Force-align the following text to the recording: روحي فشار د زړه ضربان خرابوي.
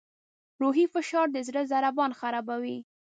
روحي 0.61 0.85
فشار 0.93 1.27
د 1.31 1.37
زړه 1.47 1.61
ضربان 1.71 2.11
خرابوي. 2.19 2.77